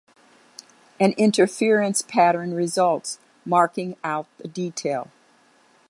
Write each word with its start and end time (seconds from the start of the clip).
An 0.99 1.11
interference 1.11 2.01
pattern 2.01 2.55
results, 2.55 3.19
marking 3.45 3.95
out 4.03 4.25
the 4.39 4.47
detail. 4.47 5.11